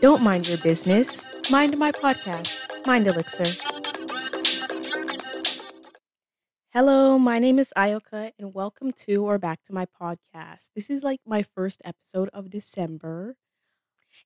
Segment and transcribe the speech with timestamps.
[0.00, 1.26] Don't mind your business.
[1.50, 3.44] Mind my podcast, Mind Elixir.
[6.72, 10.70] Hello, my name is Ayoka, and welcome to or back to my podcast.
[10.74, 13.36] This is like my first episode of December.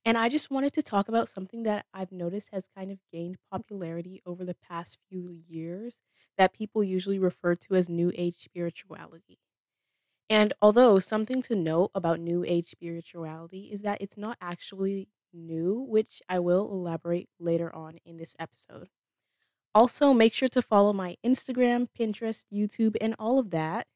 [0.04, 3.36] And I just wanted to talk about something that I've noticed has kind of gained
[3.50, 5.96] popularity over the past few years
[6.36, 9.38] that people usually refer to as New Age spirituality.
[10.30, 15.80] And although something to note about New Age spirituality is that it's not actually new,
[15.80, 18.88] which I will elaborate later on in this episode.
[19.74, 23.86] Also, make sure to follow my Instagram, Pinterest, YouTube, and all of that.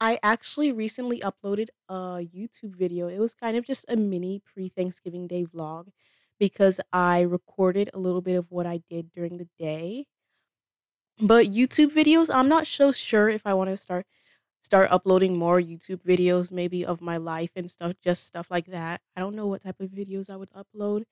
[0.00, 3.08] I actually recently uploaded a YouTube video.
[3.08, 5.88] It was kind of just a mini pre Thanksgiving Day vlog
[6.38, 10.06] because I recorded a little bit of what I did during the day.
[11.20, 14.06] But YouTube videos, I'm not so sure if I want to start
[14.66, 19.00] start uploading more YouTube videos maybe of my life and stuff just stuff like that.
[19.16, 21.04] I don't know what type of videos I would upload.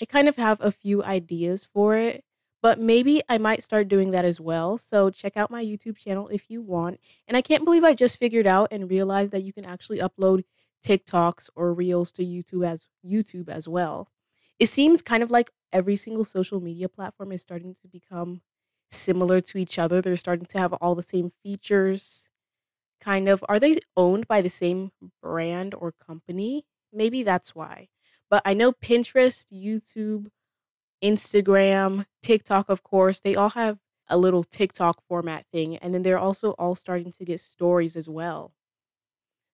[0.00, 2.24] I kind of have a few ideas for it,
[2.62, 4.76] but maybe I might start doing that as well.
[4.76, 7.00] So check out my YouTube channel if you want.
[7.26, 10.44] And I can't believe I just figured out and realized that you can actually upload
[10.84, 14.08] TikToks or Reels to YouTube as YouTube as well.
[14.58, 18.42] It seems kind of like every single social media platform is starting to become
[18.90, 20.02] similar to each other.
[20.02, 22.26] They're starting to have all the same features.
[23.00, 26.64] Kind of are they owned by the same brand or company?
[26.92, 27.88] Maybe that's why.
[28.28, 30.28] But I know Pinterest, YouTube,
[31.02, 33.78] Instagram, TikTok, of course, they all have
[34.08, 35.76] a little TikTok format thing.
[35.78, 38.52] And then they're also all starting to get stories as well.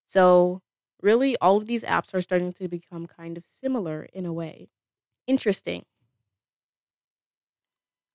[0.05, 0.63] So,
[1.03, 4.69] really, all of these apps are starting to become kind of similar in a way.
[5.27, 5.85] Interesting.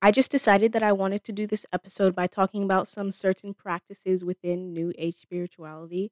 [0.02, 3.54] I just decided that I wanted to do this episode by talking about some certain
[3.54, 6.12] practices within New Age spirituality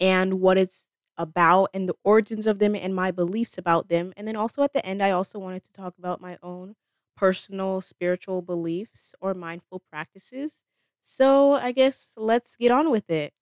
[0.00, 4.12] and what it's about and the origins of them and my beliefs about them.
[4.16, 6.76] And then also at the end, I also wanted to talk about my own
[7.16, 10.64] personal spiritual beliefs or mindful practices.
[11.02, 13.34] So I guess let's get on with it.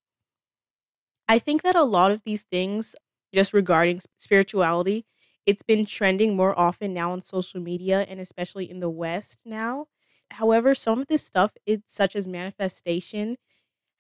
[1.29, 2.95] I think that a lot of these things,
[3.35, 5.05] just regarding spirituality,
[5.49, 9.89] it's been trending more often now on social media and especially in the West now.
[10.33, 13.39] However, some of this stuff, it's such as manifestation,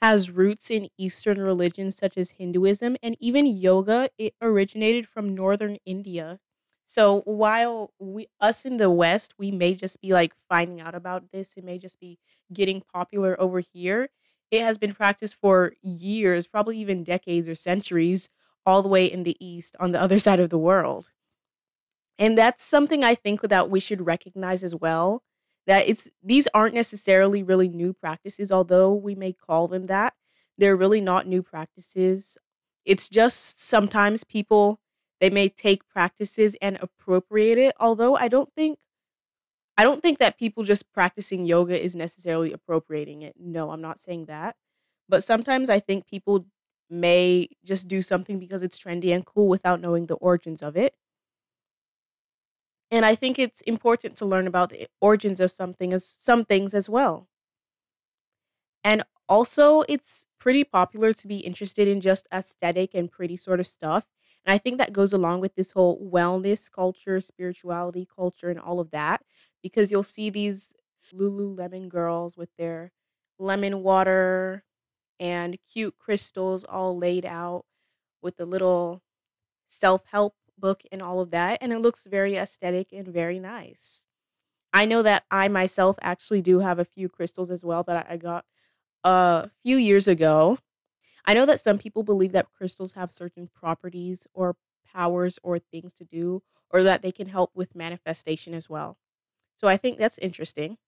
[0.02, 4.10] has roots in Eastern religions such as Hinduism and even yoga.
[4.18, 6.38] It originated from northern India.
[6.86, 11.32] So while we us in the West, we may just be like finding out about
[11.32, 12.18] this, it may just be
[12.52, 14.08] getting popular over here.
[14.50, 18.30] It has been practiced for years, probably even decades or centuries,
[18.64, 21.10] all the way in the East on the other side of the world.
[22.18, 25.22] And that's something I think that we should recognize as well
[25.66, 30.14] that it's these aren't necessarily really new practices although we may call them that.
[30.56, 32.36] They're really not new practices.
[32.84, 34.80] It's just sometimes people
[35.20, 38.78] they may take practices and appropriate it although i don't think
[39.76, 43.34] i don't think that people just practicing yoga is necessarily appropriating it.
[43.38, 44.56] No i'm not saying that.
[45.08, 46.46] But sometimes i think people
[46.90, 50.94] may just do something because it's trendy and cool without knowing the origins of it
[52.90, 56.74] and I think it's important to learn about the origins of something as some things
[56.74, 57.28] as well.
[58.84, 63.66] And also it's pretty popular to be interested in just aesthetic and pretty sort of
[63.66, 64.06] stuff.
[64.44, 68.80] And I think that goes along with this whole wellness culture, spirituality culture, and all
[68.80, 69.22] of that,
[69.62, 70.74] because you'll see these
[71.12, 72.92] Lululemon girls with their
[73.38, 74.64] lemon water
[75.20, 77.64] and cute crystals all laid out
[78.22, 79.02] with the little
[79.68, 81.58] self help book and all of that.
[81.60, 84.06] And it looks very aesthetic and very nice.
[84.72, 88.16] I know that I myself actually do have a few crystals as well that I
[88.16, 88.44] got
[89.04, 90.58] a few years ago.
[91.24, 95.92] I know that some people believe that crystals have certain properties or powers or things
[95.94, 98.98] to do, or that they can help with manifestation as well.
[99.56, 100.78] So I think that's interesting.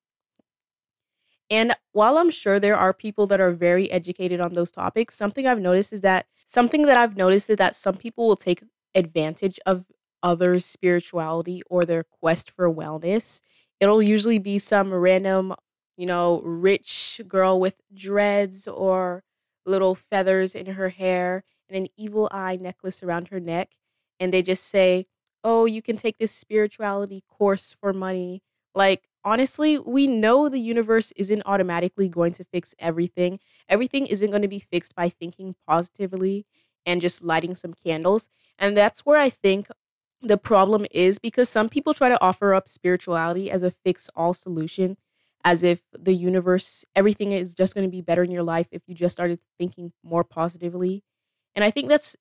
[1.51, 5.47] And while I'm sure there are people that are very educated on those topics, something
[5.47, 8.63] I've noticed is that something that I've noticed is that some people will take
[8.95, 9.87] advantage of
[10.23, 13.41] others' spirituality or their quest for wellness.
[13.81, 15.55] It'll usually be some random,
[15.97, 19.23] you know, rich girl with dreads or
[19.67, 23.71] little feathers in her hair and an evil eye necklace around her neck.
[24.19, 25.07] And they just say,
[25.43, 28.43] Oh, you can take this spirituality course for money.
[28.75, 33.41] Like, honestly, we know the universe isn't automatically going to fix everything.
[33.69, 36.45] Everything isn't going to be fixed by thinking positively
[36.87, 38.29] and just lighting some candles.
[38.59, 39.69] And that's where I think
[40.23, 44.35] the problem is because some people try to offer up spirituality as a fix all
[44.35, 44.97] solution,
[45.45, 48.83] as if the universe, everything is just going to be better in your life if
[48.87, 51.03] you just started thinking more positively.
[51.55, 52.17] And I think that's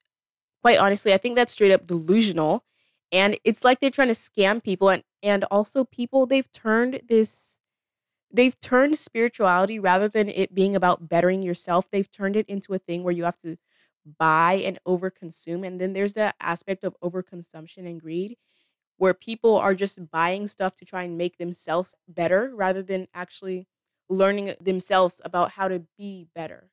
[0.62, 2.64] quite honestly, I think that's straight up delusional.
[3.12, 7.58] And it's like they're trying to scam people and and also people they've turned this
[8.32, 12.80] they've turned spirituality rather than it being about bettering yourself, they've turned it into a
[12.80, 13.58] thing where you have to
[14.18, 15.66] buy and overconsume.
[15.66, 18.38] And then there's the aspect of overconsumption and greed
[18.98, 23.68] where people are just buying stuff to try and make themselves better rather than actually
[24.10, 26.70] learning themselves about how to be better.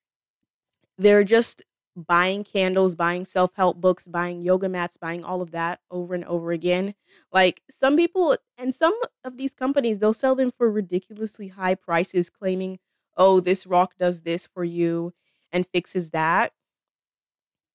[0.98, 1.62] They're just
[1.94, 6.24] buying candles, buying self help books, buying yoga mats, buying all of that over and
[6.24, 6.94] over again.
[7.32, 12.30] Like some people, and some of these companies, they'll sell them for ridiculously high prices,
[12.30, 12.78] claiming,
[13.16, 15.12] oh, this rock does this for you
[15.52, 16.52] and fixes that.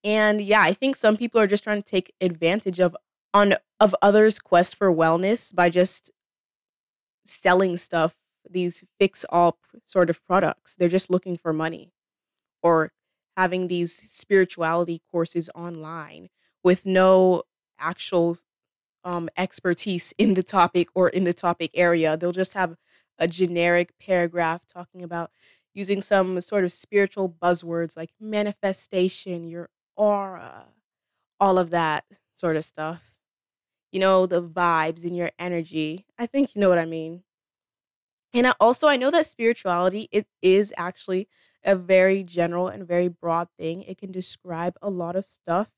[0.03, 2.95] And yeah, I think some people are just trying to take advantage of
[3.33, 6.11] on of others' quest for wellness by just
[7.25, 8.15] selling stuff,
[8.49, 10.75] these fix all sort of products.
[10.75, 11.91] They're just looking for money
[12.63, 12.91] or
[13.37, 16.29] having these spirituality courses online
[16.63, 17.43] with no
[17.79, 18.37] actual
[19.03, 22.17] um, expertise in the topic or in the topic area.
[22.17, 22.75] They'll just have
[23.19, 25.31] a generic paragraph talking about
[25.73, 30.71] using some sort of spiritual buzzwords like manifestation, your aura, uh,
[31.39, 32.05] all of that
[32.35, 33.03] sort of stuff.
[33.91, 36.05] You know, the vibes and your energy.
[36.19, 37.23] I think you know what I mean.
[38.33, 41.27] And I also I know that spirituality it is actually
[41.63, 43.83] a very general and very broad thing.
[43.83, 45.69] It can describe a lot of stuff.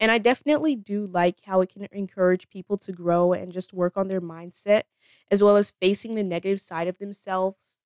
[0.00, 3.96] And I definitely do like how it can encourage people to grow and just work
[3.96, 4.82] on their mindset,
[5.30, 7.76] as well as facing the negative side of themselves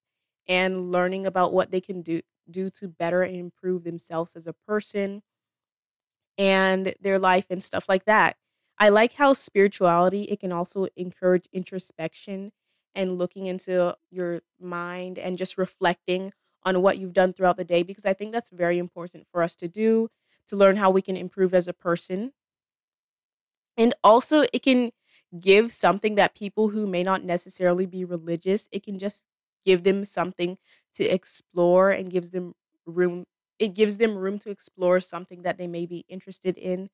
[0.49, 4.53] and learning about what they can do do to better and improve themselves as a
[4.53, 5.23] person
[6.39, 8.37] and their life and stuff like that.
[8.79, 12.53] I like how spirituality it can also encourage introspection
[12.95, 16.33] and looking into your mind and just reflecting
[16.65, 19.55] on what you've done throughout the day because I think that's very important for us
[19.57, 20.09] to do
[20.49, 22.33] to learn how we can improve as a person.
[23.77, 24.91] And also, it can
[25.39, 29.25] give something that people who may not necessarily be religious, it can just
[29.65, 30.59] give them something
[30.95, 32.55] to explore and gives them
[32.87, 33.25] room.
[33.63, 36.91] It gives them room to explore something that they may be interested in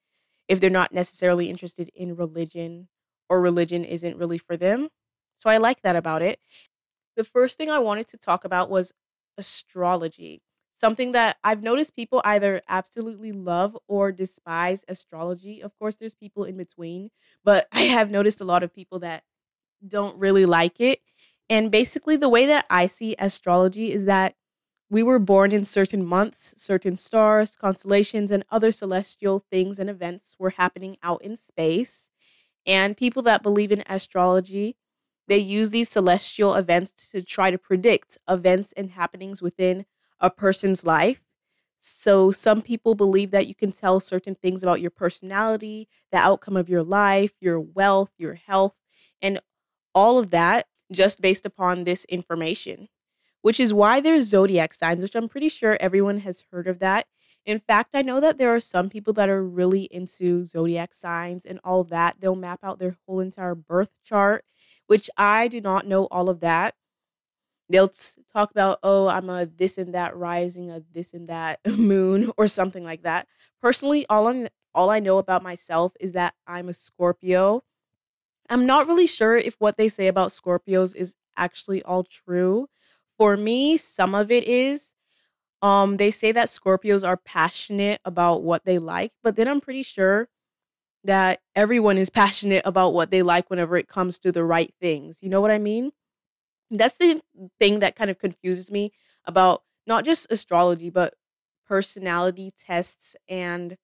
[0.48, 2.88] if they're not necessarily interested in religion
[3.30, 4.90] or religion isn't really for them.
[5.38, 6.40] So I like that about it.
[7.16, 8.92] The first thing I wanted to talk about was
[9.36, 10.42] astrology.
[10.78, 15.60] Something that I've noticed people either absolutely love or despise astrology.
[15.60, 17.10] Of course, there's people in between,
[17.44, 19.24] but I have noticed a lot of people that
[19.86, 21.00] don't really like it.
[21.50, 24.34] And basically, the way that I see astrology is that
[24.90, 30.36] we were born in certain months, certain stars, constellations, and other celestial things and events
[30.38, 32.10] were happening out in space.
[32.66, 34.76] And people that believe in astrology
[35.28, 39.84] they use these celestial events to try to predict events and happenings within
[40.18, 41.20] a person's life.
[41.80, 46.56] So, some people believe that you can tell certain things about your personality, the outcome
[46.56, 48.74] of your life, your wealth, your health,
[49.22, 49.40] and
[49.94, 52.88] all of that just based upon this information,
[53.42, 57.06] which is why there's zodiac signs, which I'm pretty sure everyone has heard of that.
[57.46, 61.46] In fact, I know that there are some people that are really into zodiac signs
[61.46, 62.16] and all that.
[62.20, 64.44] They'll map out their whole entire birth chart
[64.88, 66.74] which I do not know all of that.
[67.68, 71.60] They'll t- talk about, oh, I'm a this and that rising, a this and that
[71.78, 73.28] moon, or something like that.
[73.62, 77.62] Personally, all I all I know about myself is that I'm a Scorpio.
[78.48, 82.68] I'm not really sure if what they say about Scorpios is actually all true.
[83.18, 84.94] For me, some of it is.
[85.62, 89.82] Um, they say that Scorpios are passionate about what they like, but then I'm pretty
[89.82, 90.28] sure
[91.04, 95.18] that everyone is passionate about what they like whenever it comes to the right things.
[95.22, 95.92] You know what I mean?
[96.70, 97.20] That's the
[97.58, 98.92] thing that kind of confuses me
[99.24, 101.14] about not just astrology, but
[101.66, 103.76] personality tests and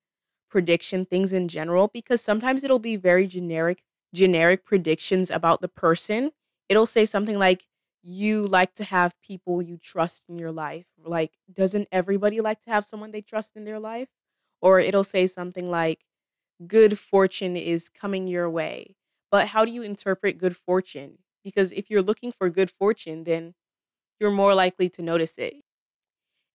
[0.51, 3.83] prediction things in general because sometimes it'll be very generic
[4.15, 6.31] generic predictions about the person.
[6.69, 7.67] It'll say something like
[8.05, 10.87] you like to have people you trust in your life.
[11.03, 14.09] Like doesn't everybody like to have someone they trust in their life?
[14.61, 16.05] Or it'll say something like
[16.67, 18.97] good fortune is coming your way.
[19.31, 21.19] But how do you interpret good fortune?
[21.45, 23.55] Because if you're looking for good fortune, then
[24.21, 25.57] you're more likely to notice it.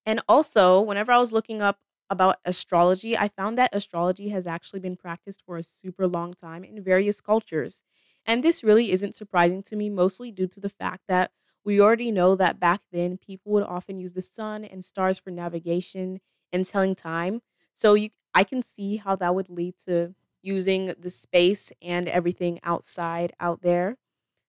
[0.05, 1.79] And also, whenever I was looking up
[2.09, 6.63] about astrology, I found that astrology has actually been practiced for a super long time
[6.63, 7.83] in various cultures.
[8.25, 11.31] And this really isn't surprising to me, mostly due to the fact that
[11.69, 15.31] we already know that back then people would often use the sun and stars for
[15.31, 16.19] navigation
[16.51, 17.41] and telling time.
[17.75, 22.59] So you I can see how that would lead to using the space and everything
[22.63, 23.97] outside out there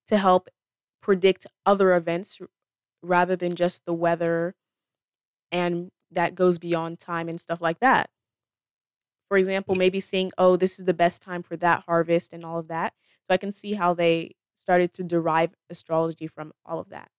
[0.08, 0.48] to help
[1.02, 2.40] predict other events
[3.02, 4.54] rather than just the weather
[5.52, 8.10] and that goes beyond time and stuff like that.
[9.28, 12.58] For example, maybe seeing, oh, this is the best time for that harvest and all
[12.58, 12.94] of that.
[13.28, 17.10] So I can see how they started to derive astrology from all of that.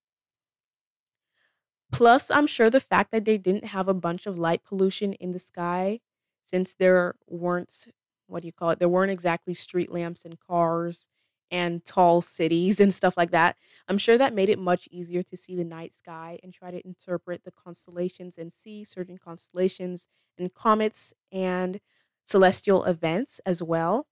[1.91, 5.31] Plus, I'm sure the fact that they didn't have a bunch of light pollution in
[5.33, 5.99] the sky,
[6.45, 7.87] since there weren't,
[8.27, 8.79] what do you call it?
[8.79, 11.09] There weren't exactly street lamps and cars
[11.49, 13.57] and tall cities and stuff like that.
[13.89, 16.85] I'm sure that made it much easier to see the night sky and try to
[16.85, 20.07] interpret the constellations and see certain constellations
[20.37, 21.81] and comets and
[22.23, 24.07] celestial events as well.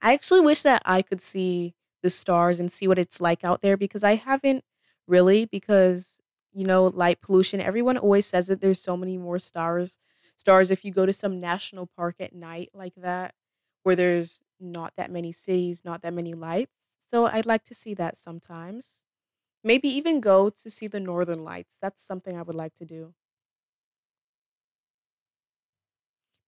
[0.00, 3.60] I actually wish that I could see the stars and see what it's like out
[3.62, 4.64] there because I haven't
[5.06, 6.18] really because
[6.52, 9.98] you know light pollution everyone always says that there's so many more stars
[10.36, 13.34] stars if you go to some national park at night like that
[13.82, 16.88] where there's not that many cities not that many lights.
[17.00, 19.02] So I'd like to see that sometimes.
[19.64, 23.14] Maybe even go to see the northern lights that's something I would like to do.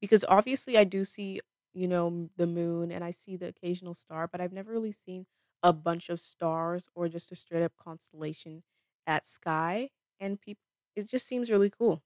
[0.01, 1.41] Because obviously I do see
[1.73, 5.27] you know the moon and I see the occasional star but I've never really seen
[5.63, 8.63] a bunch of stars or just a straight up constellation
[9.07, 9.91] at sky
[10.21, 10.63] and people
[10.97, 12.03] it just seems really cool.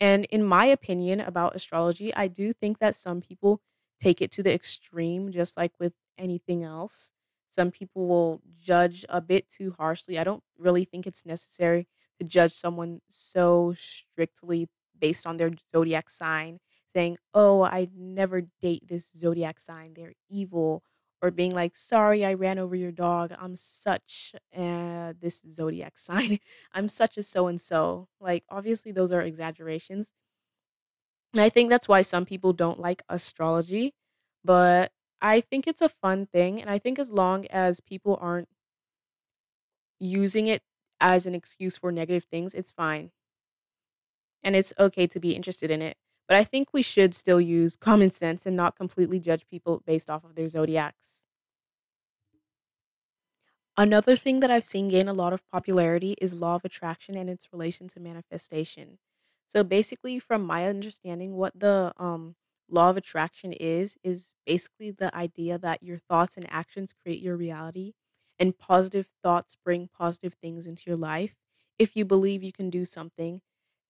[0.00, 3.60] And in my opinion about astrology, I do think that some people
[4.00, 7.10] take it to the extreme just like with anything else.
[7.50, 10.18] Some people will judge a bit too harshly.
[10.18, 11.88] I don't really think it's necessary
[12.20, 16.60] to judge someone so strictly based on their zodiac sign,
[16.94, 19.94] saying, "Oh, I never date this zodiac sign.
[19.94, 20.84] They're evil."
[21.22, 23.32] Or being like, "Sorry, I ran over your dog.
[23.38, 26.38] I'm such uh, this zodiac sign.
[26.72, 30.12] I'm such a so and so." Like, obviously, those are exaggerations,
[31.32, 33.94] and I think that's why some people don't like astrology.
[34.44, 38.48] But I think it's a fun thing, and I think as long as people aren't
[40.00, 40.62] using it
[41.00, 43.10] as an excuse for negative things, it's fine,
[44.42, 45.96] and it's okay to be interested in it.
[46.28, 50.10] But I think we should still use common sense and not completely judge people based
[50.10, 51.22] off of their zodiacs.
[53.76, 57.30] Another thing that I've seen gain a lot of popularity is law of attraction and
[57.30, 58.98] its relation to manifestation.
[59.46, 62.34] So basically, from my understanding, what the um,
[62.68, 67.36] law of attraction is is basically the idea that your thoughts and actions create your
[67.36, 67.92] reality,
[68.38, 71.36] and positive thoughts bring positive things into your life.
[71.78, 73.40] If you believe you can do something,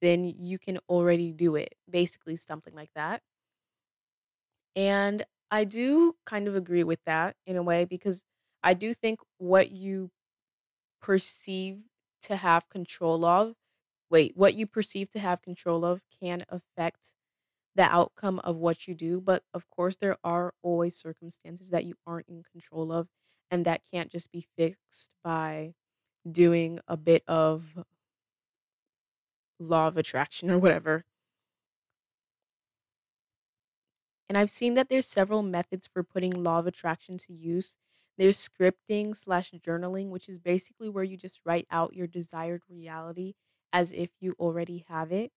[0.01, 1.75] then you can already do it.
[1.91, 3.23] Basically, something like that.
[4.77, 8.23] And I do kind of agree with that in a way because
[8.63, 10.11] I do think what you
[11.01, 11.83] perceive
[12.23, 13.55] to have control of,
[14.11, 17.13] wait, what you perceive to have control of can affect
[17.75, 19.21] the outcome of what you do.
[19.21, 23.09] But of course, there are always circumstances that you aren't in control of,
[23.51, 25.75] and that can't just be fixed by
[26.31, 27.85] doing a bit of
[29.59, 31.05] law of attraction or whatever.
[34.29, 37.79] And I've seen that there's several methods for putting law of attraction to use.
[38.17, 43.35] There's scripting slash journaling, which is basically where you just write out your desired reality
[43.73, 45.33] as if you already have it.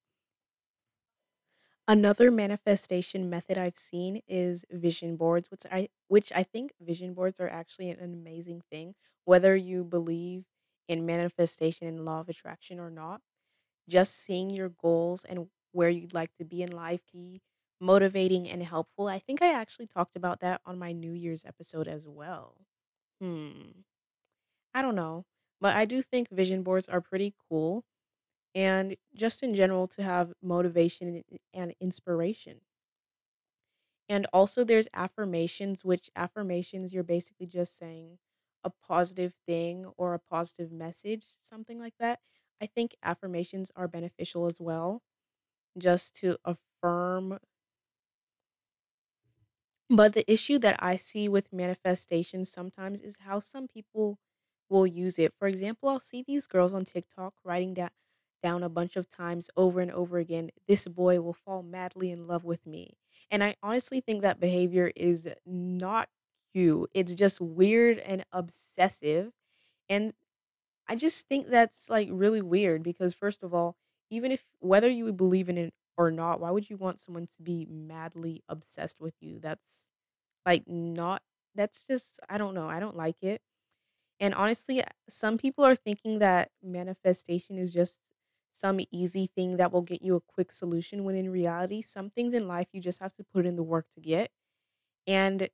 [1.88, 7.40] Another manifestation method I've seen is vision boards, which I which I think vision boards
[7.40, 10.46] are actually an amazing thing, whether you believe
[10.88, 13.22] in manifestation and law of attraction or not.
[13.90, 17.42] Just seeing your goals and where you'd like to be in life be
[17.80, 19.08] motivating and helpful.
[19.08, 22.68] I think I actually talked about that on my New Year's episode as well.
[23.22, 23.72] Hmm.
[24.74, 25.26] I don't know,
[25.60, 27.86] but I do think vision boards are pretty cool
[28.56, 31.24] and just in general to have motivation
[31.54, 32.62] and inspiration.
[34.10, 38.20] And also there's affirmations, which affirmations you're basically just saying
[38.64, 42.20] a positive thing or a positive message, something like that.
[42.62, 45.03] I think affirmations are beneficial as well,
[45.77, 47.39] just to affirm.
[49.89, 54.20] But the issue that I see with manifestations sometimes is how some people
[54.70, 55.34] will use it.
[55.38, 57.89] For example, I'll see these girls on TikTok writing down
[58.44, 62.25] down a bunch of times over and over again, this boy will fall madly in
[62.25, 62.98] love with me.
[63.30, 66.10] And I honestly think that behavior is not
[66.51, 66.88] you.
[66.91, 69.32] It's just weird and obsessive.
[69.89, 70.13] And
[70.92, 73.78] I just think that's like really weird because first of all,
[74.10, 77.42] even if whether you believe in it or not, why would you want someone to
[77.44, 79.40] be madly obsessed with you?
[79.40, 79.90] That's
[80.46, 81.24] like not
[81.56, 82.70] that's just I don't know.
[82.70, 83.42] I don't like it.
[84.20, 88.00] And honestly, uh, some people are thinking that manifestation is just
[88.54, 92.34] some easy thing that will get you a quick solution when in reality, some things
[92.34, 94.32] in life you just have to put in the work to get.
[95.08, 95.50] And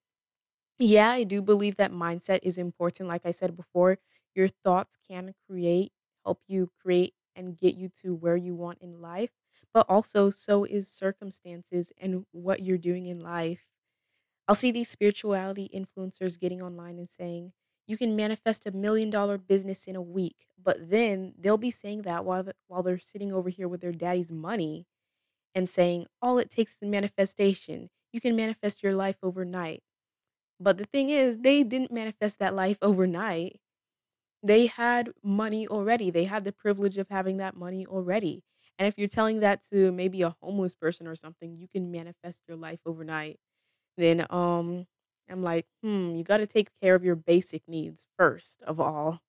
[0.79, 3.09] yeah, I do believe that mindset is important.
[3.09, 3.97] Like I said before,
[4.37, 5.93] your thoughts can create,
[6.25, 9.31] help you create and get you to where you want in life.
[9.73, 13.67] but also so is circumstances and what you're doing in life.
[14.47, 17.53] I'll see these spirituality influencers getting online and saying,
[17.87, 20.47] you can manifest a million dollar business in a week.
[20.61, 23.91] But then they'll be saying that while, the, while they're sitting over here with their
[23.91, 24.87] daddy's money
[25.55, 27.89] and saying, all it takes is manifestation.
[28.13, 29.83] You can manifest your life overnight.
[30.59, 33.59] But the thing is, they didn't manifest that life overnight.
[34.43, 36.09] They had money already.
[36.11, 38.43] They had the privilege of having that money already.
[38.79, 42.43] And if you're telling that to maybe a homeless person or something, you can manifest
[42.47, 43.39] your life overnight.
[43.97, 44.87] Then um
[45.29, 49.21] I'm like, "Hmm, you got to take care of your basic needs first of all.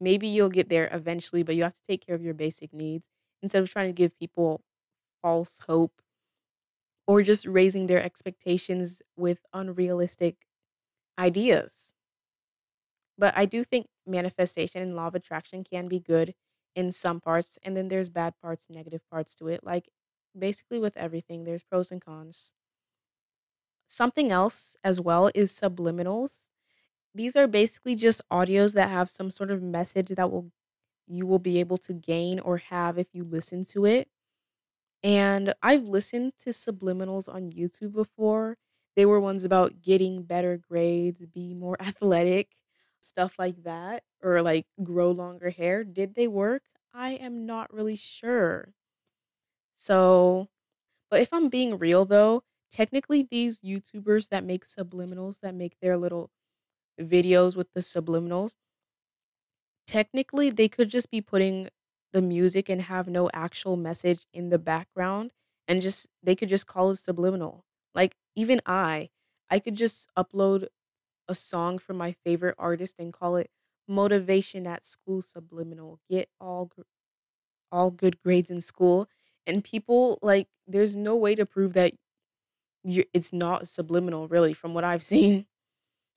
[0.00, 3.08] Maybe you'll get there eventually, but you have to take care of your basic needs
[3.42, 4.62] instead of trying to give people
[5.22, 6.02] false hope
[7.06, 10.46] or just raising their expectations with unrealistic
[11.18, 11.93] ideas.
[13.18, 16.34] But I do think manifestation and law of attraction can be good
[16.74, 19.62] in some parts, and then there's bad parts, negative parts to it.
[19.64, 19.88] Like
[20.36, 22.54] basically with everything, there's pros and cons.
[23.88, 26.48] Something else as well is subliminals.
[27.14, 30.52] These are basically just audios that have some sort of message that will
[31.08, 34.08] you will be able to gain or have if you listen to it.
[35.02, 38.58] And I've listened to subliminals on YouTube before.
[38.96, 42.56] They were ones about getting better grades, be more athletic,
[43.04, 45.84] stuff like that, or like grow longer hair.
[45.84, 46.62] Did they work?
[46.94, 48.74] I am not really sure.
[49.76, 50.48] So,
[51.10, 55.96] but if I'm being real though, technically these YouTubers that make subliminals, that make their
[55.98, 56.30] little
[57.00, 58.56] videos with the subliminals,
[59.86, 61.68] technically they could just be putting
[62.12, 65.32] the music and have no actual message in the background
[65.66, 67.64] and just they could just call it subliminal.
[67.94, 69.10] Like even I,
[69.50, 70.68] I could just upload
[71.28, 73.50] a song from my favorite artist and call it
[73.88, 76.00] motivation at school subliminal.
[76.10, 76.70] Get all
[77.72, 79.08] all good grades in school
[79.46, 81.92] and people like there's no way to prove that
[82.84, 85.46] you it's not subliminal really from what I've seen.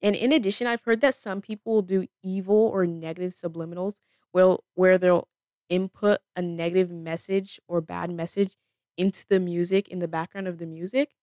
[0.01, 4.01] And in addition, I've heard that some people will do evil or negative subliminals
[4.33, 5.27] well where they'll
[5.69, 8.55] input a negative message or bad message
[8.97, 11.15] into the music in the background of the music.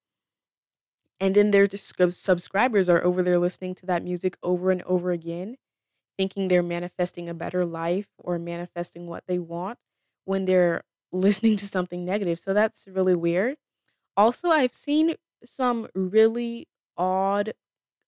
[1.20, 5.56] And then their subscribers are over there listening to that music over and over again,
[6.18, 9.78] thinking they're manifesting a better life or manifesting what they want
[10.24, 12.38] when they're listening to something negative.
[12.40, 13.56] So that's really weird.
[14.16, 17.54] Also, I've seen some really odd,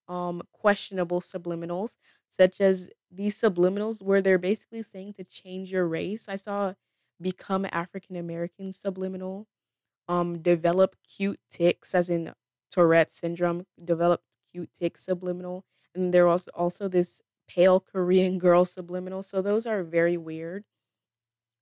[0.08, 1.96] um, questionable subliminals,
[2.30, 6.28] such as these subliminals where they're basically saying to change your race.
[6.28, 6.74] I saw
[7.20, 9.46] become African American subliminal,
[10.08, 12.32] um, develop cute tics, as in
[12.76, 19.22] Tourette syndrome, developed cute tics subliminal, and there was also this pale Korean girl subliminal.
[19.22, 20.64] So those are very weird.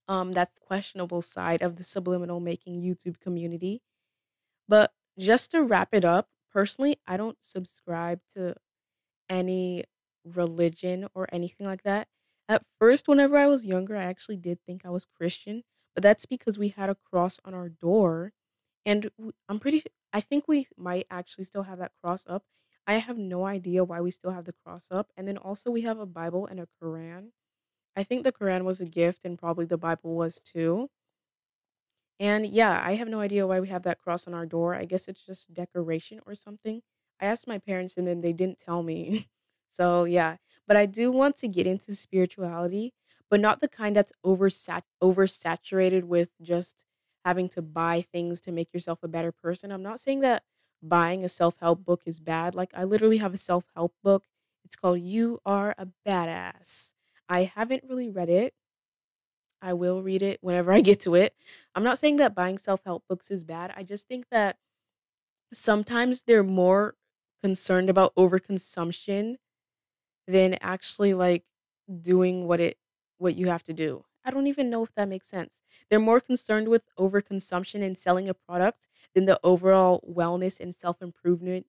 [0.09, 3.81] Um, that's the questionable side of the subliminal making YouTube community.
[4.68, 8.57] But just to wrap it up, personally, I don't subscribe to
[9.29, 9.85] any
[10.24, 12.09] religion or anything like that.
[12.48, 15.62] At first, whenever I was younger, I actually did think I was Christian,
[15.94, 18.33] but that's because we had a cross on our door.
[18.87, 19.11] And
[19.49, 22.44] I'm pretty, I think we might actually still have that cross up.
[22.87, 25.11] I have no idea why we still have the cross up.
[25.16, 27.33] And then also, we have a Bible and a Quran.
[27.97, 30.90] I think the Quran was a gift, and probably the Bible was too.
[32.20, 34.75] And yeah, I have no idea why we have that cross on our door.
[34.75, 36.83] I guess it's just decoration or something.
[37.20, 39.29] I asked my parents, and then they didn't tell me.
[39.75, 40.37] So yeah,
[40.68, 42.94] but I do want to get into spirituality,
[43.29, 46.85] but not the kind that's oversat oversaturated with just
[47.24, 49.72] having to buy things to make yourself a better person.
[49.72, 50.42] I'm not saying that
[50.82, 52.54] buying a self-help book is bad.
[52.54, 54.24] Like I literally have a self-help book.
[54.64, 56.92] It's called You Are a Badass.
[57.28, 58.54] I haven't really read it.
[59.62, 61.34] I will read it whenever I get to it.
[61.74, 63.72] I'm not saying that buying self-help books is bad.
[63.76, 64.56] I just think that
[65.52, 66.96] sometimes they're more
[67.42, 69.37] concerned about overconsumption
[70.26, 71.44] than actually like
[72.02, 72.78] doing what it
[73.18, 74.04] what you have to do.
[74.24, 75.62] I don't even know if that makes sense.
[75.90, 81.66] They're more concerned with overconsumption and selling a product than the overall wellness and self-improvement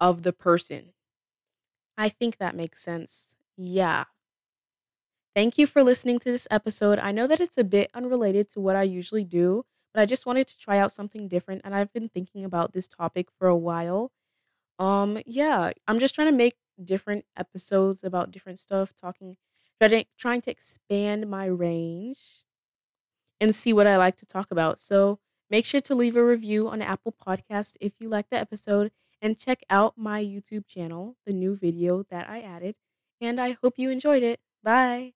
[0.00, 0.92] of the person.
[1.98, 3.34] I think that makes sense.
[3.56, 4.04] Yeah.
[5.34, 6.98] Thank you for listening to this episode.
[6.98, 10.26] I know that it's a bit unrelated to what I usually do, but I just
[10.26, 13.56] wanted to try out something different and I've been thinking about this topic for a
[13.56, 14.10] while.
[14.78, 19.36] Um yeah, I'm just trying to make different episodes about different stuff, talking,
[20.18, 22.44] trying to expand my range
[23.40, 24.80] and see what I like to talk about.
[24.80, 25.18] So
[25.50, 29.38] make sure to leave a review on Apple Podcast if you like the episode and
[29.38, 32.76] check out my YouTube channel, the new video that I added.
[33.20, 34.40] And I hope you enjoyed it.
[34.62, 35.14] Bye.